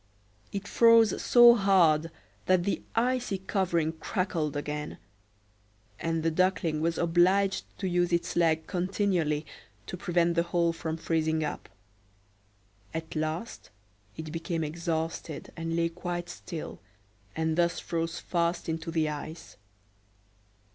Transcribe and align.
It 0.51 0.67
froze 0.67 1.21
so 1.21 1.53
hard 1.53 2.09
that 2.47 2.63
the 2.63 2.81
icy 2.95 3.37
covering 3.37 3.91
crackled 3.93 4.57
again; 4.57 4.97
and 5.99 6.23
the 6.23 6.31
Duckling 6.31 6.81
was 6.81 6.97
obliged 6.97 7.65
to 7.77 7.87
use 7.87 8.11
its 8.11 8.35
legs 8.35 8.63
continually 8.65 9.45
to 9.85 9.97
prevent 9.97 10.33
the 10.33 10.41
hole 10.41 10.73
from 10.73 10.97
freezing 10.97 11.43
up. 11.43 11.69
At 12.95 13.15
last 13.15 13.69
it 14.17 14.31
became 14.31 14.63
exhausted, 14.63 15.51
and 15.55 15.75
lay 15.75 15.89
quite 15.89 16.29
still, 16.29 16.79
and 17.35 17.55
thus 17.55 17.79
froze 17.79 18.19
fast 18.19 18.67
into 18.67 18.89
the 18.89 19.07
ice. 19.07 19.55